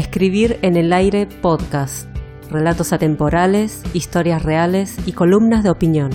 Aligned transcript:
Escribir 0.00 0.58
en 0.62 0.78
el 0.78 0.94
aire 0.94 1.26
podcast. 1.26 2.08
Relatos 2.50 2.94
atemporales, 2.94 3.82
historias 3.92 4.42
reales 4.42 4.96
y 5.04 5.12
columnas 5.12 5.62
de 5.62 5.68
opinión. 5.68 6.08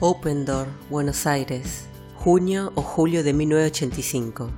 Open 0.00 0.44
Door, 0.44 0.68
Buenos 0.90 1.26
Aires, 1.26 1.86
junio 2.14 2.72
o 2.74 2.82
julio 2.82 3.24
de 3.24 3.32
1985. 3.32 4.50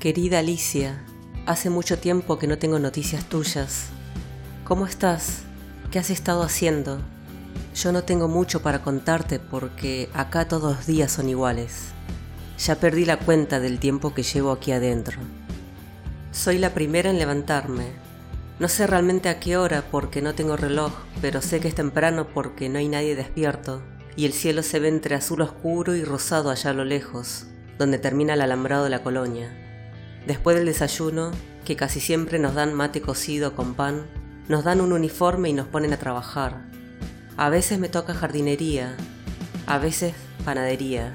Querida 0.00 0.38
Alicia, 0.38 1.04
hace 1.44 1.68
mucho 1.68 1.98
tiempo 1.98 2.38
que 2.38 2.46
no 2.46 2.56
tengo 2.56 2.78
noticias 2.78 3.26
tuyas. 3.28 3.90
¿Cómo 4.64 4.86
estás? 4.86 5.45
¿Qué 5.96 6.00
has 6.00 6.10
estado 6.10 6.42
haciendo? 6.42 6.98
Yo 7.74 7.90
no 7.90 8.04
tengo 8.04 8.28
mucho 8.28 8.60
para 8.60 8.82
contarte 8.82 9.38
porque 9.38 10.10
acá 10.12 10.46
todos 10.46 10.76
los 10.76 10.86
días 10.86 11.10
son 11.10 11.30
iguales. 11.30 11.86
Ya 12.58 12.74
perdí 12.74 13.06
la 13.06 13.16
cuenta 13.16 13.60
del 13.60 13.78
tiempo 13.78 14.12
que 14.12 14.22
llevo 14.22 14.52
aquí 14.52 14.72
adentro. 14.72 15.18
Soy 16.32 16.58
la 16.58 16.74
primera 16.74 17.08
en 17.08 17.18
levantarme. 17.18 17.86
No 18.58 18.68
sé 18.68 18.86
realmente 18.86 19.30
a 19.30 19.40
qué 19.40 19.56
hora 19.56 19.84
porque 19.90 20.20
no 20.20 20.34
tengo 20.34 20.58
reloj, 20.58 20.92
pero 21.22 21.40
sé 21.40 21.60
que 21.60 21.68
es 21.68 21.74
temprano 21.74 22.26
porque 22.26 22.68
no 22.68 22.78
hay 22.78 22.88
nadie 22.88 23.16
despierto 23.16 23.80
y 24.16 24.26
el 24.26 24.34
cielo 24.34 24.62
se 24.62 24.80
ve 24.80 24.88
entre 24.88 25.14
azul 25.14 25.40
oscuro 25.40 25.94
y 25.94 26.04
rosado 26.04 26.50
allá 26.50 26.72
a 26.72 26.74
lo 26.74 26.84
lejos, 26.84 27.46
donde 27.78 27.96
termina 27.96 28.34
el 28.34 28.42
alambrado 28.42 28.84
de 28.84 28.90
la 28.90 29.02
colonia. 29.02 29.50
Después 30.26 30.58
del 30.58 30.66
desayuno, 30.66 31.30
que 31.64 31.74
casi 31.74 32.00
siempre 32.00 32.38
nos 32.38 32.52
dan 32.52 32.74
mate 32.74 33.00
cocido 33.00 33.56
con 33.56 33.72
pan, 33.72 34.04
nos 34.48 34.64
dan 34.64 34.80
un 34.80 34.92
uniforme 34.92 35.48
y 35.48 35.52
nos 35.52 35.66
ponen 35.66 35.92
a 35.92 35.98
trabajar. 35.98 36.62
A 37.36 37.48
veces 37.50 37.78
me 37.78 37.88
toca 37.88 38.14
jardinería, 38.14 38.96
a 39.66 39.78
veces 39.78 40.14
panadería. 40.44 41.12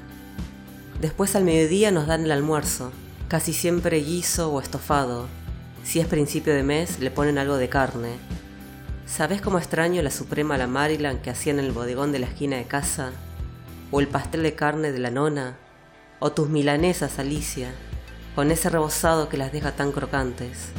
Después 1.00 1.36
al 1.36 1.44
mediodía 1.44 1.92
nos 1.92 2.08
dan 2.08 2.26
el 2.26 2.32
almuerzo, 2.32 2.92
casi 3.28 3.54
siempre 3.54 4.00
guiso 4.00 4.52
o 4.52 4.60
estofado. 4.60 5.28
Si 5.84 6.00
es 6.00 6.08
principio 6.08 6.54
de 6.54 6.64
mes, 6.64 7.00
le 7.00 7.12
ponen 7.12 7.38
algo 7.38 7.58
de 7.58 7.70
carne, 7.70 8.18
¿Sabes 9.12 9.42
cómo 9.42 9.58
extraño 9.58 10.02
la 10.02 10.10
suprema 10.10 10.58
la 10.58 10.68
Maryland 10.68 11.22
que 11.22 11.32
hacían 11.32 11.60
en 11.60 11.66
el 11.66 11.74
bodegón 11.74 12.14
de 12.14 12.20
la 12.20 12.28
esquina 12.28 12.56
de 12.56 12.64
casa? 12.64 13.12
¿O 13.92 14.00
el 14.00 14.08
pastel 14.08 14.42
de 14.42 14.56
carne 14.56 14.94
de 14.94 15.00
la 15.00 15.12
nona? 15.12 15.58
¿O 16.20 16.32
tus 16.32 16.48
milanesas, 16.48 17.20
Alicia, 17.20 17.74
con 18.36 18.52
ese 18.52 18.70
rebozado 18.70 19.28
que 19.28 19.36
las 19.36 19.52
deja 19.52 19.74
tan 19.74 19.92
crocantes? 19.92 20.70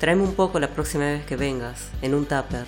Tráeme 0.00 0.22
un 0.22 0.34
poco 0.34 0.60
la 0.60 0.70
próxima 0.70 1.04
vez 1.04 1.24
que 1.24 1.36
vengas, 1.36 1.88
en 2.02 2.14
un 2.14 2.26
tupper. 2.26 2.66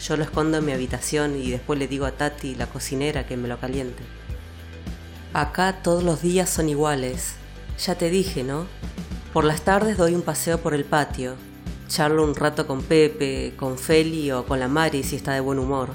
Yo 0.00 0.16
lo 0.16 0.24
escondo 0.24 0.58
en 0.58 0.64
mi 0.64 0.72
habitación 0.72 1.36
y 1.36 1.50
después 1.50 1.78
le 1.78 1.88
digo 1.88 2.06
a 2.06 2.12
Tati, 2.12 2.54
la 2.54 2.66
cocinera, 2.66 3.26
que 3.26 3.36
me 3.36 3.48
lo 3.48 3.58
caliente. 3.58 4.02
Acá 5.32 5.82
todos 5.82 6.02
los 6.02 6.22
días 6.22 6.50
son 6.50 6.68
iguales. 6.68 7.34
Ya 7.84 7.94
te 7.94 8.10
dije, 8.10 8.42
¿no? 8.42 8.66
Por 9.32 9.44
las 9.44 9.62
tardes 9.62 9.96
doy 9.96 10.14
un 10.14 10.22
paseo 10.22 10.58
por 10.58 10.74
el 10.74 10.84
patio 10.84 11.36
Charlo 11.88 12.24
un 12.24 12.34
rato 12.34 12.66
con 12.66 12.82
Pepe, 12.82 13.54
con 13.56 13.78
Feli 13.78 14.32
o 14.32 14.44
con 14.44 14.58
la 14.58 14.66
Mari 14.66 15.04
si 15.04 15.16
está 15.16 15.34
de 15.34 15.40
buen 15.40 15.58
humor. 15.58 15.90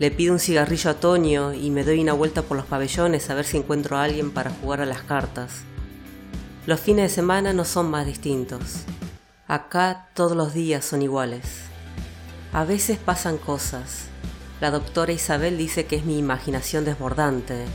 Le 0.00 0.10
pido 0.10 0.32
un 0.32 0.40
cigarrillo 0.40 0.90
a 0.90 0.94
Toño 0.94 1.52
y 1.54 1.70
me 1.70 1.84
doy 1.84 2.00
una 2.00 2.12
vuelta 2.12 2.42
por 2.42 2.56
los 2.56 2.66
pabellones 2.66 3.30
a 3.30 3.34
ver 3.34 3.44
si 3.44 3.56
encuentro 3.56 3.96
a 3.96 4.02
alguien 4.02 4.32
para 4.32 4.50
jugar 4.50 4.80
a 4.80 4.86
las 4.86 5.02
cartas. 5.02 5.62
Los 6.66 6.80
fines 6.80 7.10
de 7.10 7.14
semana 7.14 7.52
no 7.52 7.64
son 7.64 7.88
más 7.88 8.04
distintos. 8.04 8.84
Acá 9.52 10.08
todos 10.14 10.34
los 10.34 10.54
días 10.54 10.82
son 10.82 11.02
iguales. 11.02 11.64
A 12.54 12.64
veces 12.64 12.96
pasan 12.96 13.36
cosas. 13.36 14.06
La 14.62 14.70
doctora 14.70 15.12
Isabel 15.12 15.58
dice 15.58 15.84
que 15.84 15.96
es 15.96 16.06
mi 16.06 16.16
imaginación 16.16 16.86
desbordante. 16.86 17.66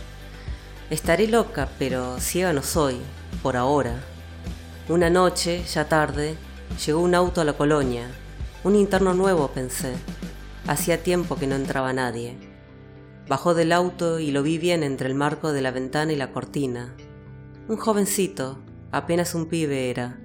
Estaré 0.89 1.27
loca, 1.27 1.69
pero 1.77 2.19
ciega 2.19 2.51
no 2.51 2.63
soy, 2.63 2.97
por 3.43 3.57
ahora. 3.57 3.93
Una 4.89 5.11
noche, 5.11 5.63
ya 5.71 5.87
tarde, 5.87 6.35
Llegó 6.83 6.99
un 6.99 7.13
auto 7.13 7.41
a 7.41 7.43
la 7.43 7.53
colonia. 7.53 8.07
Un 8.63 8.75
interno 8.75 9.13
nuevo, 9.13 9.49
pensé. 9.49 9.93
Hacía 10.65 11.03
tiempo 11.03 11.35
que 11.35 11.45
no 11.45 11.53
entraba 11.53 11.93
nadie. 11.93 12.39
Bajó 13.27 13.53
del 13.53 13.71
auto 13.71 14.17
y 14.17 14.31
lo 14.31 14.41
vi 14.41 14.57
bien 14.57 14.81
entre 14.81 15.09
el 15.09 15.13
marco 15.13 15.53
de 15.53 15.61
la 15.61 15.69
ventana 15.69 16.11
y 16.11 16.15
la 16.15 16.31
cortina. 16.31 16.95
Un 17.67 17.77
jovencito, 17.77 18.57
apenas 18.91 19.35
un 19.35 19.45
pibe 19.45 19.91
era. 19.91 20.17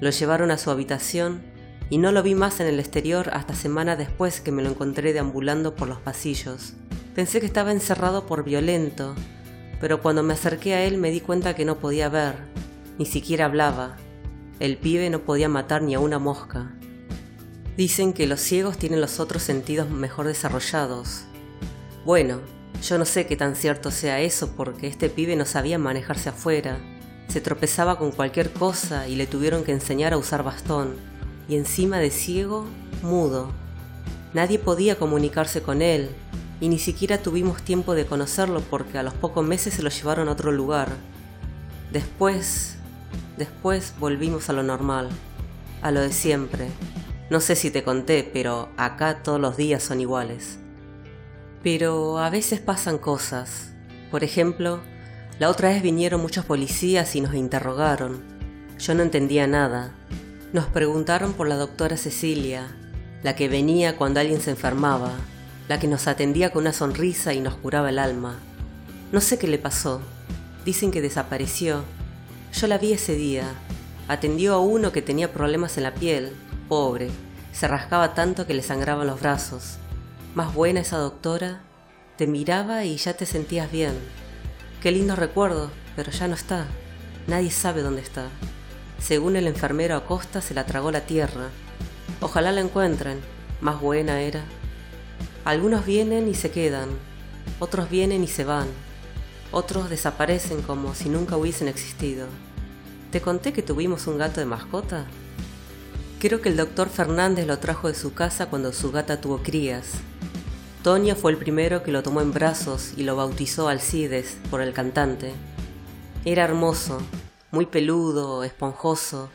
Lo 0.00 0.10
llevaron 0.10 0.50
a 0.50 0.58
su 0.58 0.70
habitación 0.70 1.42
y 1.88 1.98
no 1.98 2.12
lo 2.12 2.22
vi 2.22 2.34
más 2.34 2.60
en 2.60 2.66
el 2.66 2.80
exterior 2.80 3.30
hasta 3.32 3.54
semanas 3.54 3.98
después 3.98 4.40
que 4.40 4.52
me 4.52 4.62
lo 4.62 4.70
encontré 4.70 5.12
deambulando 5.12 5.74
por 5.74 5.88
los 5.88 5.98
pasillos. 5.98 6.74
Pensé 7.14 7.40
que 7.40 7.46
estaba 7.46 7.72
encerrado 7.72 8.26
por 8.26 8.44
violento, 8.44 9.14
pero 9.80 10.02
cuando 10.02 10.22
me 10.22 10.34
acerqué 10.34 10.74
a 10.74 10.84
él 10.84 10.98
me 10.98 11.10
di 11.10 11.20
cuenta 11.20 11.54
que 11.54 11.64
no 11.64 11.78
podía 11.78 12.08
ver, 12.08 12.34
ni 12.98 13.06
siquiera 13.06 13.46
hablaba. 13.46 13.96
El 14.60 14.76
pibe 14.76 15.08
no 15.10 15.20
podía 15.20 15.48
matar 15.48 15.82
ni 15.82 15.94
a 15.94 16.00
una 16.00 16.18
mosca. 16.18 16.74
Dicen 17.76 18.12
que 18.12 18.26
los 18.26 18.40
ciegos 18.40 18.78
tienen 18.78 19.00
los 19.00 19.20
otros 19.20 19.42
sentidos 19.42 19.90
mejor 19.90 20.26
desarrollados. 20.26 21.24
Bueno, 22.04 22.40
yo 22.82 22.98
no 22.98 23.04
sé 23.04 23.26
qué 23.26 23.36
tan 23.36 23.54
cierto 23.54 23.90
sea 23.90 24.20
eso 24.20 24.54
porque 24.56 24.86
este 24.86 25.08
pibe 25.08 25.36
no 25.36 25.44
sabía 25.44 25.78
manejarse 25.78 26.30
afuera. 26.30 26.78
Se 27.36 27.42
tropezaba 27.42 27.98
con 27.98 28.12
cualquier 28.12 28.50
cosa 28.50 29.08
y 29.08 29.14
le 29.14 29.26
tuvieron 29.26 29.62
que 29.62 29.70
enseñar 29.70 30.14
a 30.14 30.16
usar 30.16 30.42
bastón. 30.42 30.94
Y 31.50 31.56
encima 31.56 31.98
de 31.98 32.10
ciego, 32.10 32.64
mudo. 33.02 33.50
Nadie 34.32 34.58
podía 34.58 34.96
comunicarse 34.96 35.60
con 35.60 35.82
él 35.82 36.08
y 36.62 36.70
ni 36.70 36.78
siquiera 36.78 37.18
tuvimos 37.18 37.60
tiempo 37.60 37.94
de 37.94 38.06
conocerlo 38.06 38.62
porque 38.62 38.96
a 38.96 39.02
los 39.02 39.12
pocos 39.12 39.46
meses 39.46 39.74
se 39.74 39.82
lo 39.82 39.90
llevaron 39.90 40.28
a 40.28 40.32
otro 40.32 40.50
lugar. 40.50 40.88
Después, 41.92 42.78
Después 43.36 43.92
volvimos 44.00 44.48
a 44.48 44.54
lo 44.54 44.62
normal, 44.62 45.10
a 45.82 45.90
lo 45.90 46.00
de 46.00 46.14
siempre. 46.14 46.68
No 47.28 47.40
sé 47.40 47.54
si 47.54 47.70
te 47.70 47.82
conté, 47.82 48.24
pero 48.32 48.70
acá 48.78 49.22
todos 49.22 49.38
los 49.38 49.58
días 49.58 49.82
son 49.82 50.00
iguales. 50.00 50.58
Pero 51.62 52.16
a 52.16 52.30
veces 52.30 52.60
pasan 52.60 52.96
cosas. 52.96 53.74
Por 54.10 54.24
ejemplo, 54.24 54.80
la 55.38 55.50
otra 55.50 55.70
vez 55.70 55.82
vinieron 55.82 56.20
muchos 56.20 56.44
policías 56.44 57.14
y 57.16 57.20
nos 57.20 57.34
interrogaron. 57.34 58.22
Yo 58.78 58.94
no 58.94 59.02
entendía 59.02 59.46
nada. 59.46 59.92
Nos 60.52 60.66
preguntaron 60.66 61.32
por 61.32 61.48
la 61.48 61.56
doctora 61.56 61.96
Cecilia, 61.96 62.68
la 63.22 63.36
que 63.36 63.48
venía 63.48 63.96
cuando 63.96 64.20
alguien 64.20 64.40
se 64.40 64.50
enfermaba, 64.50 65.12
la 65.68 65.78
que 65.78 65.88
nos 65.88 66.06
atendía 66.06 66.50
con 66.50 66.62
una 66.62 66.72
sonrisa 66.72 67.34
y 67.34 67.40
nos 67.40 67.54
curaba 67.54 67.90
el 67.90 67.98
alma. 67.98 68.38
No 69.12 69.20
sé 69.20 69.38
qué 69.38 69.48
le 69.48 69.58
pasó. 69.58 70.00
Dicen 70.64 70.90
que 70.90 71.00
desapareció 71.00 71.84
yo 72.56 72.66
la 72.68 72.78
vi 72.78 72.94
ese 72.94 73.14
día. 73.14 73.44
Atendió 74.08 74.54
a 74.54 74.60
uno 74.60 74.90
que 74.90 75.02
tenía 75.02 75.30
problemas 75.30 75.76
en 75.76 75.82
la 75.82 75.92
piel, 75.92 76.32
pobre. 76.70 77.10
Se 77.52 77.68
rascaba 77.68 78.14
tanto 78.14 78.46
que 78.46 78.54
le 78.54 78.62
sangraban 78.62 79.06
los 79.06 79.20
brazos. 79.20 79.76
Más 80.34 80.54
buena 80.54 80.80
esa 80.80 80.96
doctora. 80.96 81.60
Te 82.16 82.26
miraba 82.26 82.84
y 82.86 82.96
ya 82.96 83.12
te 83.12 83.26
sentías 83.26 83.70
bien. 83.70 83.92
Qué 84.80 84.92
lindo 84.92 85.16
recuerdo, 85.16 85.70
pero 85.96 86.12
ya 86.12 86.28
no 86.28 86.34
está. 86.34 86.66
Nadie 87.26 87.50
sabe 87.50 87.82
dónde 87.82 88.02
está. 88.02 88.28
Según 88.98 89.36
el 89.36 89.46
enfermero 89.46 89.96
Acosta, 89.96 90.40
se 90.40 90.54
la 90.54 90.66
tragó 90.66 90.90
la 90.90 91.06
tierra. 91.06 91.48
Ojalá 92.20 92.52
la 92.52 92.60
encuentren. 92.60 93.20
Más 93.60 93.80
buena 93.80 94.20
era. 94.20 94.44
Algunos 95.44 95.86
vienen 95.86 96.28
y 96.28 96.34
se 96.34 96.50
quedan. 96.50 96.90
Otros 97.58 97.88
vienen 97.88 98.22
y 98.22 98.28
se 98.28 98.44
van. 98.44 98.68
Otros 99.50 99.88
desaparecen 99.88 100.60
como 100.62 100.94
si 100.94 101.08
nunca 101.08 101.36
hubiesen 101.36 101.68
existido. 101.68 102.26
¿Te 103.10 103.20
conté 103.20 103.52
que 103.52 103.62
tuvimos 103.62 104.06
un 104.06 104.18
gato 104.18 104.40
de 104.40 104.46
mascota? 104.46 105.06
Creo 106.20 106.40
que 106.42 106.48
el 106.48 106.56
doctor 106.56 106.88
Fernández 106.88 107.46
lo 107.46 107.58
trajo 107.58 107.88
de 107.88 107.94
su 107.94 108.12
casa 108.12 108.46
cuando 108.46 108.72
su 108.72 108.92
gata 108.92 109.20
tuvo 109.20 109.42
crías. 109.42 109.92
Toño 110.86 111.16
fue 111.16 111.32
el 111.32 111.36
primero 111.36 111.82
que 111.82 111.90
lo 111.90 112.04
tomó 112.04 112.20
en 112.20 112.30
brazos 112.30 112.92
y 112.96 113.02
lo 113.02 113.16
bautizó 113.16 113.66
Alcides 113.66 114.36
por 114.52 114.60
el 114.60 114.72
cantante. 114.72 115.32
Era 116.24 116.44
hermoso, 116.44 117.00
muy 117.50 117.66
peludo, 117.66 118.44
esponjoso, 118.44 119.28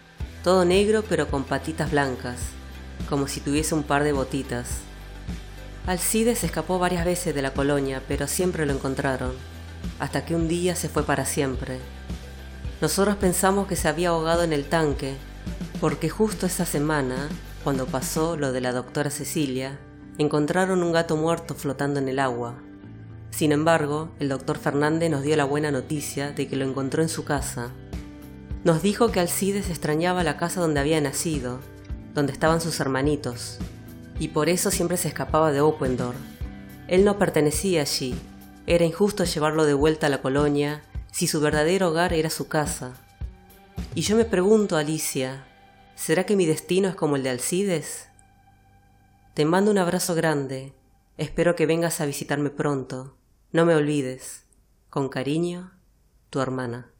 todo 0.45 0.63
negro 0.63 1.03
pero 1.09 1.27
con 1.27 1.43
patitas 1.43 1.91
blancas, 1.91 2.37
como 3.09 3.27
si 3.27 3.41
tuviese 3.41 3.75
un 3.75 3.83
par 3.83 4.05
de 4.05 4.13
botitas. 4.13 4.77
Alcides 5.87 6.45
escapó 6.45 6.79
varias 6.79 7.03
veces 7.03 7.35
de 7.35 7.41
la 7.41 7.51
colonia, 7.51 8.01
pero 8.07 8.27
siempre 8.27 8.65
lo 8.65 8.71
encontraron, 8.71 9.33
hasta 9.99 10.23
que 10.23 10.35
un 10.35 10.47
día 10.47 10.77
se 10.77 10.87
fue 10.87 11.03
para 11.03 11.25
siempre. 11.25 11.79
Nosotros 12.79 13.17
pensamos 13.17 13.67
que 13.67 13.75
se 13.75 13.89
había 13.89 14.11
ahogado 14.11 14.43
en 14.43 14.53
el 14.53 14.69
tanque, 14.69 15.15
porque 15.81 16.07
justo 16.07 16.45
esa 16.45 16.65
semana, 16.65 17.27
cuando 17.65 17.87
pasó 17.87 18.37
lo 18.37 18.53
de 18.53 18.61
la 18.61 18.71
doctora 18.71 19.09
Cecilia, 19.09 19.77
encontraron 20.21 20.83
un 20.83 20.91
gato 20.91 21.17
muerto 21.17 21.55
flotando 21.55 21.99
en 21.99 22.07
el 22.07 22.19
agua. 22.19 22.55
Sin 23.31 23.51
embargo, 23.51 24.09
el 24.19 24.29
doctor 24.29 24.57
Fernández 24.57 25.09
nos 25.09 25.23
dio 25.23 25.35
la 25.35 25.45
buena 25.45 25.71
noticia 25.71 26.31
de 26.31 26.47
que 26.47 26.55
lo 26.55 26.65
encontró 26.65 27.01
en 27.01 27.09
su 27.09 27.23
casa. 27.23 27.71
Nos 28.63 28.81
dijo 28.81 29.11
que 29.11 29.19
Alcides 29.19 29.69
extrañaba 29.69 30.23
la 30.23 30.37
casa 30.37 30.61
donde 30.61 30.79
había 30.79 31.01
nacido, 31.01 31.59
donde 32.13 32.33
estaban 32.33 32.61
sus 32.61 32.79
hermanitos, 32.79 33.57
y 34.19 34.29
por 34.29 34.49
eso 34.49 34.69
siempre 34.69 34.97
se 34.97 35.07
escapaba 35.07 35.51
de 35.51 35.61
Oquendor. 35.61 36.15
Él 36.87 37.05
no 37.05 37.17
pertenecía 37.17 37.81
allí, 37.81 38.13
era 38.67 38.85
injusto 38.85 39.23
llevarlo 39.23 39.65
de 39.65 39.73
vuelta 39.73 40.07
a 40.07 40.09
la 40.09 40.21
colonia 40.21 40.83
si 41.11 41.27
su 41.27 41.41
verdadero 41.41 41.89
hogar 41.89 42.13
era 42.13 42.29
su 42.29 42.47
casa. 42.47 42.93
Y 43.95 44.01
yo 44.01 44.15
me 44.15 44.25
pregunto, 44.25 44.77
Alicia, 44.77 45.45
¿será 45.95 46.25
que 46.25 46.35
mi 46.35 46.45
destino 46.45 46.87
es 46.89 46.95
como 46.95 47.15
el 47.15 47.23
de 47.23 47.31
Alcides? 47.31 48.10
Te 49.33 49.45
mando 49.45 49.71
un 49.71 49.77
abrazo 49.77 50.13
grande. 50.13 50.73
Espero 51.15 51.55
que 51.55 51.65
vengas 51.65 52.01
a 52.01 52.05
visitarme 52.05 52.49
pronto. 52.49 53.15
No 53.53 53.65
me 53.65 53.75
olvides. 53.75 54.45
Con 54.89 55.07
cariño, 55.07 55.71
tu 56.29 56.41
hermana. 56.41 56.91